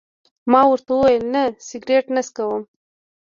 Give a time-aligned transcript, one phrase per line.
[0.51, 2.63] ما ورته وویل: نه، سګرېټ نه څکوم.